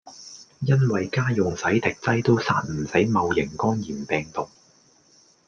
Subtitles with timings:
[0.61, 4.49] 因為家用洗滌劑都殺唔死戊型肝炎病毒